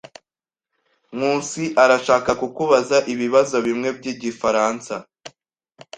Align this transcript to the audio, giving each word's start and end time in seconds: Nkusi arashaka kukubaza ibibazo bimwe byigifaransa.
Nkusi 1.15 1.63
arashaka 1.83 2.31
kukubaza 2.41 2.97
ibibazo 3.13 3.55
bimwe 3.65 3.89
byigifaransa. 3.97 4.93